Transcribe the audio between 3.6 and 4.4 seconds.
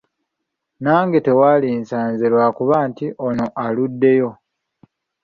aluddeyo.